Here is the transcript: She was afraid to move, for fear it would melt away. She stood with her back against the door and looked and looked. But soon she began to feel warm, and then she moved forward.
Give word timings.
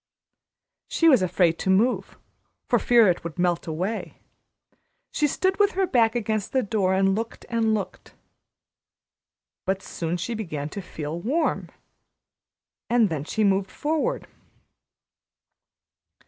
She 0.87 1.07
was 1.07 1.21
afraid 1.21 1.59
to 1.59 1.69
move, 1.69 2.17
for 2.67 2.79
fear 2.79 3.07
it 3.07 3.23
would 3.23 3.37
melt 3.37 3.67
away. 3.67 4.17
She 5.11 5.27
stood 5.27 5.59
with 5.59 5.73
her 5.73 5.85
back 5.85 6.15
against 6.15 6.53
the 6.53 6.63
door 6.63 6.95
and 6.95 7.13
looked 7.13 7.45
and 7.49 7.75
looked. 7.75 8.15
But 9.63 9.83
soon 9.83 10.17
she 10.17 10.33
began 10.33 10.69
to 10.69 10.81
feel 10.81 11.19
warm, 11.19 11.69
and 12.89 13.09
then 13.09 13.25
she 13.25 13.43
moved 13.43 13.69
forward. 13.69 14.27